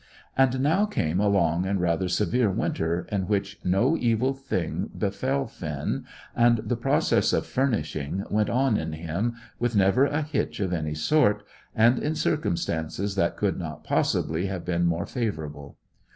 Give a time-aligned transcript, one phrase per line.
[0.35, 5.45] And now came a long and rather severe winter, in which no evil thing befell
[5.45, 10.73] Finn, and the process of "furnishing" went on in him with never a hitch of
[10.73, 11.43] any sort,
[11.75, 15.77] and in circumstances that could not possibly have been more favourable.